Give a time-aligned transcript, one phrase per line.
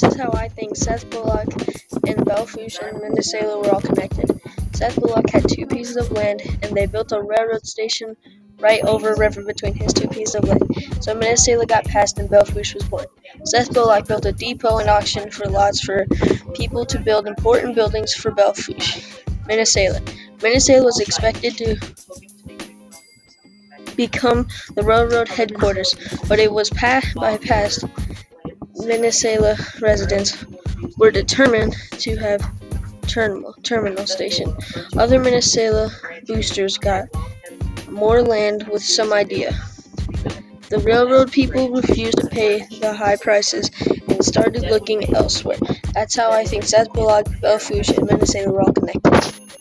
[0.00, 1.48] This is how I think Seth Bullock
[2.06, 4.40] and Belle Fourche and Minnesela were all connected.
[4.72, 8.16] Seth Bullock had two pieces of land, and they built a railroad station
[8.60, 10.62] right over a river between his two pieces of land.
[11.00, 13.06] So Minnesela got passed and Belle Fourche was born.
[13.44, 16.06] Seth Bullock built a depot and auction for lots for
[16.54, 19.02] people to build important buildings for Belle Fourche.
[19.48, 19.98] Minnesela.
[20.38, 21.76] Minnesela was expected to
[23.96, 24.46] become
[24.76, 25.92] the railroad headquarters,
[26.28, 27.90] but it was pa- bypassed.
[28.78, 30.44] Minnesela residents
[30.96, 32.40] were determined to have
[33.06, 34.54] terminal terminal station.
[34.96, 35.90] Other Minnesela
[36.26, 37.08] boosters got
[37.90, 39.52] more land with some idea.
[40.68, 43.70] The railroad people refused to pay the high prices
[44.08, 45.58] and started looking elsewhere.
[45.94, 49.57] That's how I think Bullock, Belle and Minnesela were all connected.